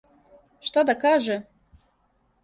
[0.69, 1.35] Шта да каже?